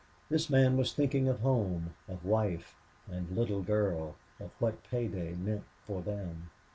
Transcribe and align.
This 0.31 0.49
man 0.49 0.77
was 0.77 0.93
thinking 0.93 1.27
of 1.27 1.41
home, 1.41 1.93
of 2.07 2.25
wife 2.25 2.75
and 3.07 3.29
little 3.37 3.61
girl, 3.61 4.15
of 4.39 4.49
what 4.57 4.83
pay 4.85 5.07
day 5.07 5.33
meant 5.35 5.65
for 5.85 6.01
them. 6.01 6.49